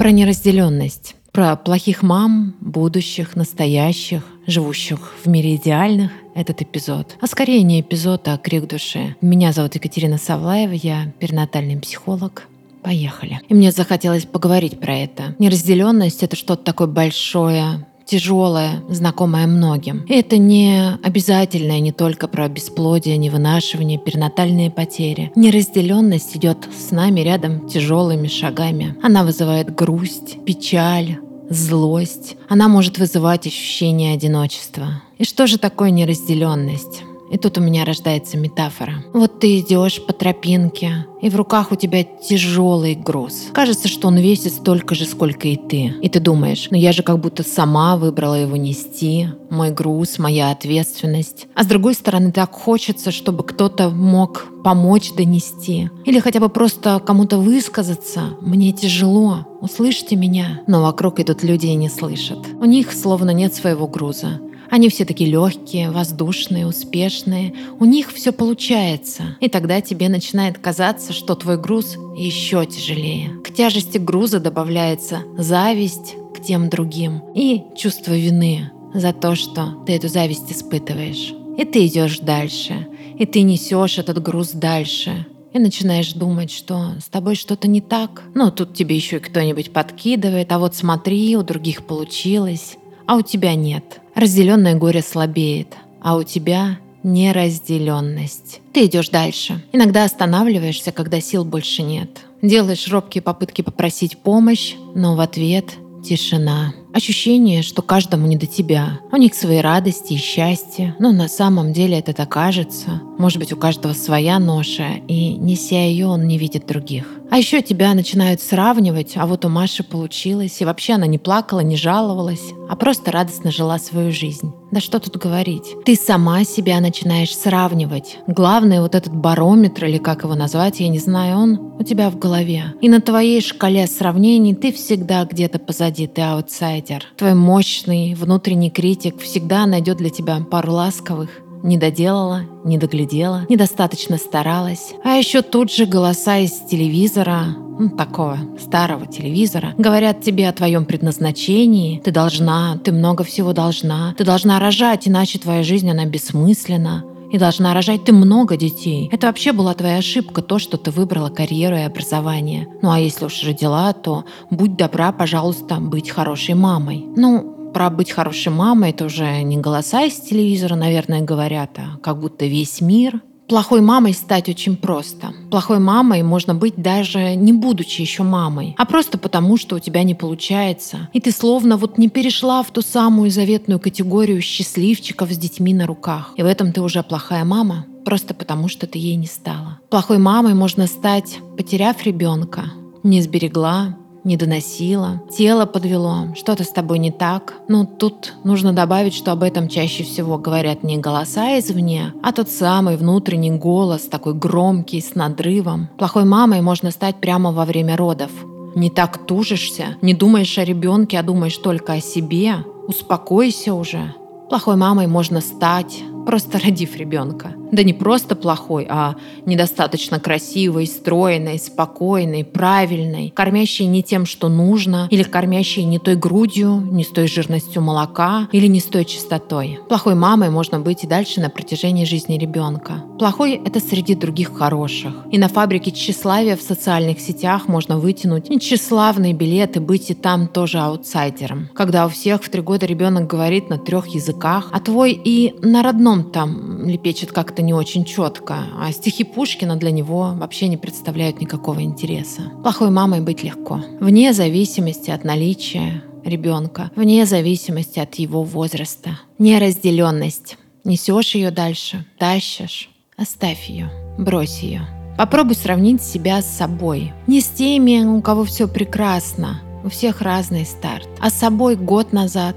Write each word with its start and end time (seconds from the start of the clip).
Про 0.00 0.12
неразделенность. 0.12 1.14
Про 1.30 1.56
плохих 1.56 2.02
мам, 2.02 2.54
будущих, 2.62 3.36
настоящих, 3.36 4.22
живущих 4.46 5.12
в 5.22 5.28
мире 5.28 5.56
идеальных 5.56 6.10
этот 6.34 6.62
эпизод. 6.62 7.18
А 7.20 7.26
скорее 7.26 7.62
не 7.62 7.82
эпизод, 7.82 8.26
а 8.28 8.38
крик 8.38 8.66
души. 8.66 9.16
Меня 9.20 9.52
зовут 9.52 9.74
Екатерина 9.74 10.16
Савлаева, 10.16 10.72
я 10.72 11.12
перинатальный 11.18 11.76
психолог. 11.76 12.48
Поехали. 12.82 13.42
И 13.50 13.52
мне 13.52 13.72
захотелось 13.72 14.24
поговорить 14.24 14.80
про 14.80 14.96
это. 14.96 15.34
Неразделенность— 15.38 16.22
это 16.22 16.34
что-то 16.34 16.64
такое 16.64 16.86
большое, 16.86 17.86
тяжелое, 18.10 18.82
знакомое 18.88 19.46
многим. 19.46 20.04
И 20.08 20.14
это 20.14 20.36
не 20.36 20.98
обязательно 21.02 21.78
не 21.78 21.92
только 21.92 22.26
про 22.26 22.48
бесплодие, 22.48 23.16
невынашивание, 23.16 23.98
перинатальные 23.98 24.70
потери. 24.70 25.30
Неразделенность 25.36 26.36
идет 26.36 26.58
с 26.76 26.90
нами 26.90 27.20
рядом 27.20 27.68
тяжелыми 27.68 28.26
шагами. 28.26 28.96
Она 29.02 29.22
вызывает 29.22 29.72
грусть, 29.74 30.44
печаль, 30.44 31.18
злость. 31.48 32.36
Она 32.48 32.68
может 32.68 32.98
вызывать 32.98 33.46
ощущение 33.46 34.14
одиночества. 34.14 35.02
И 35.18 35.24
что 35.24 35.46
же 35.46 35.58
такое 35.58 35.90
неразделенность? 35.90 37.04
И 37.30 37.38
тут 37.38 37.58
у 37.58 37.60
меня 37.60 37.84
рождается 37.84 38.36
метафора. 38.36 39.04
Вот 39.12 39.38
ты 39.38 39.60
идешь 39.60 40.04
по 40.04 40.12
тропинке, 40.12 41.06
и 41.22 41.30
в 41.30 41.36
руках 41.36 41.70
у 41.70 41.76
тебя 41.76 42.02
тяжелый 42.02 42.94
груз. 42.94 43.48
Кажется, 43.52 43.88
что 43.88 44.08
он 44.08 44.16
весит 44.16 44.52
столько 44.52 44.94
же, 44.94 45.04
сколько 45.04 45.46
и 45.46 45.56
ты. 45.56 45.94
И 46.02 46.08
ты 46.08 46.18
думаешь, 46.18 46.68
ну 46.70 46.76
я 46.76 46.92
же 46.92 47.02
как 47.02 47.20
будто 47.20 47.42
сама 47.44 47.96
выбрала 47.96 48.34
его 48.34 48.56
нести, 48.56 49.28
мой 49.48 49.70
груз, 49.70 50.18
моя 50.18 50.50
ответственность. 50.50 51.46
А 51.54 51.62
с 51.62 51.66
другой 51.66 51.94
стороны, 51.94 52.32
так 52.32 52.52
хочется, 52.52 53.12
чтобы 53.12 53.44
кто-то 53.44 53.90
мог 53.90 54.46
помочь 54.64 55.12
донести. 55.12 55.90
Или 56.04 56.18
хотя 56.18 56.40
бы 56.40 56.48
просто 56.48 57.00
кому-то 57.04 57.38
высказаться. 57.38 58.36
Мне 58.40 58.72
тяжело, 58.72 59.46
услышьте 59.60 60.16
меня. 60.16 60.62
Но 60.66 60.82
вокруг 60.82 61.20
идут 61.20 61.42
люди 61.44 61.66
и 61.66 61.74
не 61.74 61.88
слышат. 61.88 62.38
У 62.60 62.64
них 62.64 62.92
словно 62.92 63.30
нет 63.30 63.54
своего 63.54 63.86
груза. 63.86 64.40
Они 64.70 64.88
все 64.88 65.04
такие 65.04 65.28
легкие, 65.28 65.90
воздушные, 65.90 66.66
успешные. 66.66 67.54
У 67.78 67.84
них 67.84 68.12
все 68.12 68.32
получается. 68.32 69.36
И 69.40 69.48
тогда 69.48 69.80
тебе 69.80 70.08
начинает 70.08 70.58
казаться, 70.58 71.12
что 71.12 71.34
твой 71.34 71.58
груз 71.58 71.96
еще 72.16 72.64
тяжелее. 72.66 73.30
К 73.44 73.52
тяжести 73.52 73.98
груза 73.98 74.38
добавляется 74.38 75.22
зависть 75.36 76.14
к 76.34 76.42
тем 76.42 76.70
другим 76.70 77.22
и 77.34 77.64
чувство 77.76 78.12
вины 78.12 78.70
за 78.94 79.12
то, 79.12 79.34
что 79.34 79.82
ты 79.86 79.94
эту 79.94 80.08
зависть 80.08 80.50
испытываешь. 80.50 81.34
И 81.58 81.64
ты 81.64 81.86
идешь 81.86 82.20
дальше, 82.20 82.86
и 83.18 83.26
ты 83.26 83.42
несешь 83.42 83.98
этот 83.98 84.22
груз 84.22 84.52
дальше, 84.52 85.26
и 85.52 85.58
начинаешь 85.58 86.12
думать, 86.12 86.50
что 86.50 86.92
с 87.00 87.08
тобой 87.08 87.34
что-то 87.34 87.68
не 87.68 87.80
так. 87.80 88.22
Ну, 88.34 88.50
тут 88.50 88.74
тебе 88.74 88.96
еще 88.96 89.16
и 89.16 89.20
кто-нибудь 89.20 89.72
подкидывает, 89.72 90.52
а 90.52 90.58
вот 90.58 90.76
смотри, 90.76 91.36
у 91.36 91.42
других 91.42 91.86
получилось, 91.86 92.76
а 93.06 93.16
у 93.16 93.22
тебя 93.22 93.54
нет. 93.54 93.99
Разделенное 94.14 94.74
горе 94.74 95.02
слабеет, 95.02 95.76
а 96.00 96.16
у 96.16 96.22
тебя 96.22 96.78
неразделенность. 97.02 98.60
Ты 98.72 98.86
идешь 98.86 99.08
дальше. 99.08 99.62
Иногда 99.72 100.04
останавливаешься, 100.04 100.92
когда 100.92 101.20
сил 101.20 101.44
больше 101.44 101.82
нет. 101.82 102.10
Делаешь 102.42 102.88
робкие 102.88 103.22
попытки 103.22 103.62
попросить 103.62 104.18
помощь, 104.18 104.74
но 104.94 105.14
в 105.16 105.20
ответ 105.20 105.66
тишина. 106.04 106.74
Ощущение, 106.92 107.62
что 107.62 107.82
каждому 107.82 108.26
не 108.26 108.36
до 108.36 108.46
тебя. 108.46 109.00
У 109.12 109.16
них 109.16 109.34
свои 109.34 109.58
радости 109.58 110.14
и 110.14 110.18
счастье, 110.18 110.96
но 110.98 111.12
на 111.12 111.28
самом 111.28 111.72
деле 111.72 111.98
это 111.98 112.12
так 112.12 112.30
кажется. 112.30 113.00
Может 113.18 113.38
быть, 113.38 113.52
у 113.52 113.56
каждого 113.56 113.92
своя 113.92 114.38
ноша, 114.38 114.94
и 115.06 115.34
неся 115.34 115.84
ее, 115.84 116.06
он 116.06 116.26
не 116.26 116.38
видит 116.38 116.66
других. 116.66 117.04
А 117.30 117.38
еще 117.38 117.62
тебя 117.62 117.94
начинают 117.94 118.40
сравнивать, 118.40 119.12
а 119.16 119.26
вот 119.26 119.44
у 119.44 119.48
Маши 119.48 119.84
получилось, 119.84 120.60
и 120.60 120.64
вообще 120.64 120.94
она 120.94 121.06
не 121.06 121.18
плакала, 121.18 121.60
не 121.60 121.76
жаловалась, 121.76 122.52
а 122.68 122.74
просто 122.74 123.12
радостно 123.12 123.52
жила 123.52 123.78
свою 123.78 124.10
жизнь. 124.10 124.52
Да 124.70 124.80
что 124.80 125.00
тут 125.00 125.16
говорить? 125.16 125.74
Ты 125.84 125.96
сама 125.96 126.44
себя 126.44 126.80
начинаешь 126.80 127.36
сравнивать. 127.36 128.18
Главное, 128.28 128.80
вот 128.80 128.94
этот 128.94 129.12
барометр, 129.12 129.86
или 129.86 129.98
как 129.98 130.22
его 130.22 130.34
назвать, 130.34 130.80
я 130.80 130.88
не 130.88 130.98
знаю, 131.00 131.38
он 131.38 131.72
у 131.78 131.82
тебя 131.82 132.08
в 132.10 132.18
голове. 132.18 132.74
И 132.80 132.88
на 132.88 133.00
твоей 133.00 133.40
шкале 133.40 133.86
сравнений 133.86 134.54
ты 134.54 134.72
всегда 134.72 135.24
где-то 135.24 135.58
позади, 135.58 136.06
ты 136.06 136.22
аутсайдер. 136.22 137.04
Твой 137.16 137.34
мощный 137.34 138.14
внутренний 138.14 138.70
критик 138.70 139.20
всегда 139.20 139.66
найдет 139.66 139.96
для 139.96 140.10
тебя 140.10 140.38
пару 140.48 140.72
ласковых 140.72 141.30
не 141.62 141.76
доделала, 141.76 142.42
не 142.64 142.78
доглядела, 142.78 143.46
недостаточно 143.48 144.16
старалась. 144.16 144.94
А 145.04 145.10
еще 145.10 145.42
тут 145.42 145.72
же 145.72 145.86
голоса 145.86 146.38
из 146.38 146.52
телевизора, 146.70 147.56
ну, 147.78 147.90
такого 147.90 148.38
старого 148.58 149.06
телевизора, 149.06 149.74
говорят 149.78 150.22
тебе 150.22 150.48
о 150.48 150.52
твоем 150.52 150.84
предназначении. 150.84 152.00
Ты 152.00 152.10
должна, 152.10 152.78
ты 152.78 152.92
много 152.92 153.24
всего 153.24 153.52
должна. 153.52 154.14
Ты 154.16 154.24
должна 154.24 154.58
рожать, 154.58 155.08
иначе 155.08 155.38
твоя 155.38 155.62
жизнь, 155.62 155.90
она 155.90 156.04
бессмысленна 156.04 157.04
и 157.30 157.38
должна 157.38 157.74
рожать 157.74 158.04
ты 158.04 158.12
много 158.12 158.56
детей. 158.56 159.08
Это 159.12 159.28
вообще 159.28 159.52
была 159.52 159.72
твоя 159.74 159.98
ошибка, 159.98 160.42
то, 160.42 160.58
что 160.58 160.76
ты 160.76 160.90
выбрала 160.90 161.28
карьеру 161.28 161.76
и 161.76 161.82
образование. 161.82 162.66
Ну 162.82 162.90
а 162.90 162.98
если 162.98 163.24
уж 163.24 163.44
родила, 163.44 163.92
то 163.92 164.24
будь 164.50 164.76
добра, 164.76 165.12
пожалуйста, 165.12 165.76
быть 165.76 166.10
хорошей 166.10 166.54
мамой. 166.54 167.04
Ну, 167.16 167.59
про 167.72 167.90
быть 167.90 168.10
хорошей 168.10 168.52
мамой 168.52 168.90
это 168.90 169.06
уже 169.06 169.42
не 169.42 169.56
голоса 169.56 170.02
из 170.02 170.16
телевизора, 170.16 170.74
наверное, 170.74 171.22
говорят, 171.22 171.70
а 171.78 171.98
как 171.98 172.18
будто 172.18 172.46
весь 172.46 172.80
мир 172.80 173.20
Плохой 173.50 173.80
мамой 173.80 174.14
стать 174.14 174.48
очень 174.48 174.76
просто. 174.76 175.34
Плохой 175.50 175.80
мамой 175.80 176.22
можно 176.22 176.54
быть 176.54 176.76
даже 176.76 177.34
не 177.34 177.52
будучи 177.52 178.00
еще 178.00 178.22
мамой, 178.22 178.76
а 178.78 178.84
просто 178.84 179.18
потому, 179.18 179.56
что 179.56 179.74
у 179.74 179.80
тебя 179.80 180.04
не 180.04 180.14
получается. 180.14 181.08
И 181.12 181.20
ты 181.20 181.32
словно 181.32 181.76
вот 181.76 181.98
не 181.98 182.08
перешла 182.08 182.62
в 182.62 182.70
ту 182.70 182.80
самую 182.80 183.28
заветную 183.32 183.80
категорию 183.80 184.40
счастливчиков 184.40 185.32
с 185.32 185.36
детьми 185.36 185.74
на 185.74 185.88
руках. 185.88 186.32
И 186.36 186.44
в 186.44 186.46
этом 186.46 186.72
ты 186.72 186.80
уже 186.80 187.02
плохая 187.02 187.44
мама, 187.44 187.86
просто 188.04 188.34
потому 188.34 188.68
что 188.68 188.86
ты 188.86 189.00
ей 189.00 189.16
не 189.16 189.26
стала. 189.26 189.80
Плохой 189.90 190.18
мамой 190.18 190.54
можно 190.54 190.86
стать, 190.86 191.40
потеряв 191.56 192.04
ребенка, 192.04 192.66
не 193.02 193.20
сберегла, 193.20 193.96
не 194.24 194.36
доносила, 194.36 195.22
тело 195.36 195.66
подвело, 195.66 196.28
что-то 196.34 196.64
с 196.64 196.70
тобой 196.70 196.98
не 196.98 197.10
так. 197.10 197.54
Но 197.68 197.84
тут 197.84 198.34
нужно 198.44 198.72
добавить, 198.72 199.14
что 199.14 199.32
об 199.32 199.42
этом 199.42 199.68
чаще 199.68 200.02
всего 200.02 200.38
говорят 200.38 200.82
не 200.82 200.98
голоса 200.98 201.58
извне, 201.58 202.12
а 202.22 202.32
тот 202.32 202.48
самый 202.48 202.96
внутренний 202.96 203.50
голос, 203.50 204.02
такой 204.02 204.34
громкий, 204.34 205.00
с 205.00 205.14
надрывом. 205.14 205.88
Плохой 205.98 206.24
мамой 206.24 206.60
можно 206.60 206.90
стать 206.90 207.16
прямо 207.16 207.52
во 207.52 207.64
время 207.64 207.96
родов. 207.96 208.30
Не 208.74 208.90
так 208.90 209.26
тужишься, 209.26 209.96
не 210.00 210.14
думаешь 210.14 210.58
о 210.58 210.64
ребенке, 210.64 211.18
а 211.18 211.22
думаешь 211.22 211.56
только 211.56 211.94
о 211.94 212.00
себе. 212.00 212.64
Успокойся 212.86 213.74
уже. 213.74 214.14
Плохой 214.48 214.76
мамой 214.76 215.06
можно 215.06 215.40
стать, 215.40 216.02
просто 216.26 216.58
родив 216.58 216.96
ребенка. 216.96 217.54
Да 217.72 217.82
не 217.82 217.92
просто 217.92 218.34
плохой, 218.34 218.86
а 218.88 219.14
недостаточно 219.46 220.18
красивой, 220.20 220.86
стройной, 220.86 221.58
спокойной, 221.58 222.44
правильной, 222.44 223.32
кормящей 223.34 223.86
не 223.86 224.02
тем, 224.02 224.26
что 224.26 224.48
нужно, 224.48 225.08
или 225.10 225.22
кормящей 225.22 225.84
не 225.84 225.98
той 225.98 226.16
грудью, 226.16 226.80
не 226.90 227.04
с 227.04 227.08
той 227.08 227.28
жирностью 227.28 227.82
молока, 227.82 228.48
или 228.52 228.66
не 228.66 228.80
с 228.80 228.84
той 228.84 229.04
чистотой. 229.04 229.78
Плохой 229.88 230.14
мамой 230.14 230.50
можно 230.50 230.80
быть 230.80 231.04
и 231.04 231.06
дальше 231.06 231.40
на 231.40 231.50
протяжении 231.50 232.04
жизни 232.04 232.38
ребенка. 232.38 233.04
Плохой— 233.18 233.60
это 233.64 233.80
среди 233.80 234.14
других 234.14 234.56
хороших. 234.56 235.12
И 235.30 235.38
на 235.38 235.48
фабрике 235.48 235.90
тщеславия 235.90 236.56
в 236.56 236.62
социальных 236.62 237.20
сетях 237.20 237.68
можно 237.68 237.98
вытянуть 237.98 238.50
нечеславные 238.50 239.32
билеты, 239.32 239.80
быть 239.80 240.10
и 240.10 240.14
там 240.14 240.48
тоже 240.48 240.78
аутсайдером. 240.78 241.68
Когда 241.74 242.06
у 242.06 242.08
всех 242.08 242.42
в 242.42 242.48
три 242.48 242.62
года 242.62 242.86
ребенок 242.86 243.26
говорит 243.26 243.68
на 243.68 243.78
трех 243.78 244.08
языках, 244.08 244.68
а 244.72 244.80
твой 244.80 245.12
и 245.12 245.54
на 245.62 245.82
родном 245.82 246.30
там 246.30 246.88
лепечет 246.88 247.32
как-то 247.32 247.59
как-то 247.60 247.66
не 247.66 247.74
очень 247.74 248.04
четко, 248.04 248.54
а 248.78 248.92
стихи 248.92 249.24
Пушкина 249.24 249.76
для 249.76 249.90
него 249.90 250.32
вообще 250.34 250.68
не 250.68 250.76
представляют 250.76 251.40
никакого 251.40 251.80
интереса. 251.82 252.42
Плохой 252.62 252.90
мамой 252.90 253.20
быть 253.20 253.42
легко, 253.42 253.80
вне 254.00 254.32
зависимости 254.32 255.10
от 255.10 255.24
наличия 255.24 256.02
ребенка, 256.24 256.90
вне 256.96 257.26
зависимости 257.26 258.00
от 258.00 258.14
его 258.14 258.42
возраста. 258.42 259.10
Неразделенность. 259.38 260.56
Несешь 260.84 261.34
ее 261.34 261.50
дальше, 261.50 262.06
тащишь, 262.18 262.88
оставь 263.16 263.68
ее, 263.68 263.90
брось 264.18 264.60
ее. 264.62 264.80
Попробуй 265.18 265.54
сравнить 265.54 266.02
себя 266.02 266.40
с 266.40 266.46
собой. 266.46 267.12
Не 267.26 267.40
с 267.40 267.48
теми, 267.48 268.04
у 268.04 268.22
кого 268.22 268.44
все 268.44 268.68
прекрасно, 268.68 269.60
у 269.84 269.88
всех 269.88 270.22
разный 270.22 270.64
старт, 270.64 271.08
а 271.20 271.28
с 271.28 271.34
собой 271.34 271.76
год 271.76 272.12
назад, 272.14 272.56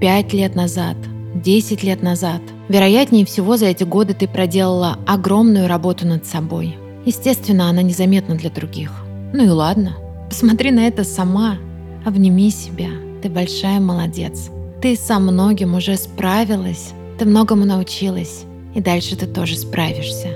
пять 0.00 0.32
лет 0.32 0.56
назад, 0.56 0.96
десять 1.42 1.82
лет 1.82 2.02
назад– 2.02 2.40
Вероятнее 2.70 3.26
всего, 3.26 3.56
за 3.56 3.66
эти 3.66 3.82
годы 3.82 4.14
ты 4.14 4.28
проделала 4.28 4.96
огромную 5.04 5.66
работу 5.66 6.06
над 6.06 6.24
собой. 6.24 6.76
Естественно, 7.04 7.68
она 7.68 7.82
незаметна 7.82 8.36
для 8.36 8.48
других. 8.48 8.92
Ну 9.32 9.44
и 9.44 9.48
ладно. 9.48 9.96
Посмотри 10.28 10.70
на 10.70 10.86
это 10.86 11.02
сама. 11.02 11.58
Обними 12.04 12.48
себя. 12.50 12.90
Ты 13.22 13.28
большая 13.28 13.80
молодец. 13.80 14.50
Ты 14.80 14.94
со 14.94 15.18
многим 15.18 15.74
уже 15.74 15.96
справилась. 15.96 16.92
Ты 17.18 17.24
многому 17.24 17.64
научилась. 17.64 18.44
И 18.76 18.80
дальше 18.80 19.16
ты 19.16 19.26
тоже 19.26 19.56
справишься. 19.56 20.28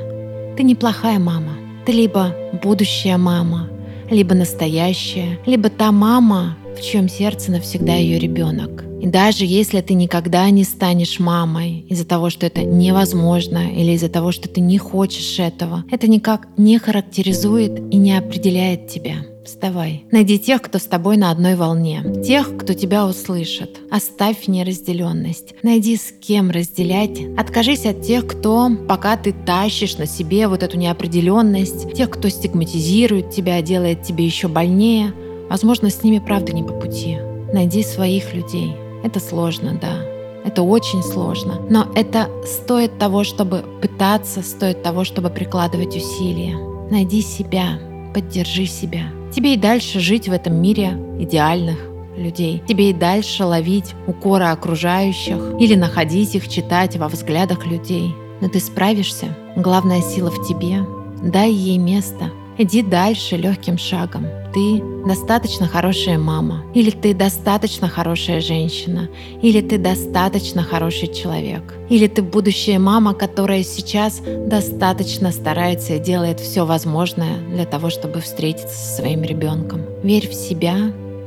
Ты 0.56 0.64
неплохая 0.64 1.20
мама. 1.20 1.52
Ты 1.86 1.92
либо 1.92 2.34
будущая 2.64 3.16
мама, 3.16 3.68
либо 4.10 4.34
настоящая, 4.34 5.38
либо 5.46 5.68
та 5.68 5.92
мама, 5.92 6.56
в 6.76 6.82
чьем 6.82 7.08
сердце 7.08 7.52
навсегда 7.52 7.94
ее 7.94 8.18
ребенок. 8.18 8.82
И 9.04 9.06
даже 9.06 9.44
если 9.44 9.82
ты 9.82 9.92
никогда 9.92 10.48
не 10.48 10.64
станешь 10.64 11.20
мамой 11.20 11.84
из-за 11.90 12.06
того, 12.06 12.30
что 12.30 12.46
это 12.46 12.62
невозможно 12.62 13.70
или 13.70 13.92
из-за 13.92 14.08
того, 14.08 14.32
что 14.32 14.48
ты 14.48 14.62
не 14.62 14.78
хочешь 14.78 15.38
этого, 15.38 15.84
это 15.90 16.08
никак 16.08 16.48
не 16.56 16.78
характеризует 16.78 17.80
и 17.92 17.98
не 17.98 18.16
определяет 18.16 18.88
тебя. 18.88 19.16
Вставай. 19.44 20.06
Найди 20.10 20.38
тех, 20.38 20.62
кто 20.62 20.78
с 20.78 20.84
тобой 20.84 21.18
на 21.18 21.30
одной 21.30 21.54
волне. 21.54 22.02
Тех, 22.26 22.56
кто 22.56 22.72
тебя 22.72 23.04
услышит. 23.04 23.78
Оставь 23.90 24.48
неразделенность. 24.48 25.52
Найди 25.62 25.98
с 25.98 26.10
кем 26.10 26.50
разделять. 26.50 27.20
Откажись 27.36 27.84
от 27.84 28.00
тех, 28.00 28.26
кто, 28.26 28.70
пока 28.88 29.18
ты 29.18 29.34
тащишь 29.34 29.98
на 29.98 30.06
себе 30.06 30.48
вот 30.48 30.62
эту 30.62 30.78
неопределенность, 30.78 31.92
тех, 31.92 32.08
кто 32.08 32.30
стигматизирует 32.30 33.28
тебя, 33.28 33.60
делает 33.60 34.02
тебе 34.02 34.24
еще 34.24 34.48
больнее. 34.48 35.12
Возможно, 35.50 35.90
с 35.90 36.02
ними 36.02 36.20
правда 36.20 36.54
не 36.54 36.62
по 36.62 36.72
пути. 36.72 37.18
Найди 37.52 37.82
своих 37.82 38.32
людей. 38.32 38.72
Это 39.04 39.20
сложно, 39.20 39.78
да. 39.80 39.98
Это 40.44 40.62
очень 40.62 41.02
сложно. 41.02 41.60
Но 41.70 41.86
это 41.94 42.28
стоит 42.44 42.98
того, 42.98 43.22
чтобы 43.22 43.64
пытаться, 43.80 44.42
стоит 44.42 44.82
того, 44.82 45.04
чтобы 45.04 45.30
прикладывать 45.30 45.94
усилия. 45.94 46.56
Найди 46.90 47.20
себя, 47.20 47.78
поддержи 48.14 48.66
себя. 48.66 49.04
Тебе 49.30 49.54
и 49.54 49.58
дальше 49.58 50.00
жить 50.00 50.28
в 50.28 50.32
этом 50.32 50.54
мире 50.56 50.98
идеальных 51.18 51.78
людей. 52.16 52.62
Тебе 52.66 52.90
и 52.90 52.94
дальше 52.94 53.44
ловить 53.44 53.94
укоры 54.06 54.44
окружающих 54.44 55.54
или 55.60 55.74
находить 55.74 56.34
их, 56.34 56.48
читать 56.48 56.96
во 56.96 57.08
взглядах 57.08 57.66
людей. 57.66 58.14
Но 58.40 58.48
ты 58.48 58.60
справишься. 58.60 59.36
Главная 59.56 60.00
сила 60.00 60.30
в 60.30 60.46
тебе. 60.46 60.86
Дай 61.22 61.50
ей 61.50 61.78
место. 61.78 62.30
Иди 62.56 62.82
дальше 62.82 63.36
легким 63.36 63.78
шагом. 63.78 64.26
Ты 64.52 64.80
достаточно 65.06 65.66
хорошая 65.66 66.18
мама, 66.18 66.64
или 66.74 66.90
ты 66.90 67.12
достаточно 67.12 67.88
хорошая 67.88 68.40
женщина, 68.40 69.08
или 69.42 69.60
ты 69.60 69.78
достаточно 69.78 70.62
хороший 70.62 71.12
человек, 71.12 71.74
или 71.88 72.06
ты 72.06 72.22
будущая 72.22 72.78
мама, 72.78 73.14
которая 73.14 73.64
сейчас 73.64 74.20
достаточно 74.20 75.32
старается 75.32 75.94
и 75.94 75.98
делает 75.98 76.38
все 76.38 76.64
возможное 76.64 77.38
для 77.50 77.64
того, 77.64 77.90
чтобы 77.90 78.20
встретиться 78.20 78.76
со 78.76 78.96
своим 78.96 79.24
ребенком. 79.24 79.82
Верь 80.04 80.28
в 80.28 80.34
себя, 80.34 80.76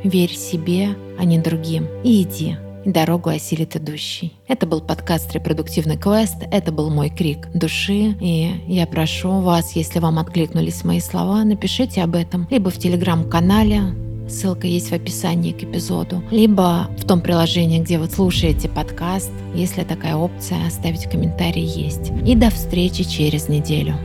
верь 0.04 0.34
себе, 0.34 0.96
а 1.20 1.26
не 1.26 1.40
другим, 1.40 1.88
и 2.04 2.22
иди 2.22 2.56
дорогу 2.92 3.30
осилит 3.30 3.76
идущий. 3.76 4.34
Это 4.48 4.66
был 4.66 4.82
подкаст 4.82 5.32
«Репродуктивный 5.34 5.98
квест», 5.98 6.38
это 6.52 6.72
был 6.72 6.90
мой 6.90 7.10
крик 7.10 7.48
души, 7.54 8.16
и 8.20 8.64
я 8.68 8.88
прошу 8.88 9.42
вас, 9.42 9.76
если 9.76 10.00
вам 10.00 10.20
откликнулись 10.20 10.84
мои 10.84 11.00
слова, 11.00 11.44
напишите 11.44 12.02
об 12.02 12.16
этом 12.16 12.48
либо 12.50 12.70
в 12.70 12.78
телеграм-канале, 12.78 13.82
Ссылка 14.30 14.68
есть 14.68 14.90
в 14.90 14.94
описании 14.94 15.54
к 15.54 15.64
эпизоду. 15.64 16.22
Либо 16.32 16.90
в 16.98 17.08
том 17.08 17.22
приложении, 17.22 17.80
где 17.80 17.98
вы 17.98 18.08
слушаете 18.08 18.68
подкаст, 18.68 19.32
если 19.56 19.84
такая 19.84 20.18
опция, 20.18 20.68
оставить 20.68 21.10
комментарий 21.10 21.64
есть. 21.64 22.12
И 22.26 22.36
до 22.36 22.50
встречи 22.50 23.06
через 23.06 23.48
неделю. 23.48 23.96